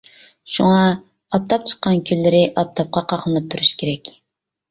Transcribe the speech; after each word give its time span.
شۇڭا، 0.51 0.77
ئاپتاپ 0.89 1.67
چىققان 1.71 2.01
كۈنلىرى 2.09 2.41
ئاپتاپقا 2.47 3.03
قاقلىنىپ 3.13 3.51
تۇرۇش 3.53 3.69
كېرەك. 3.83 4.13